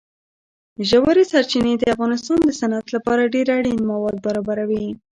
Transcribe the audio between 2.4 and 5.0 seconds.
د صنعت لپاره ډېر اړین مواد برابروي.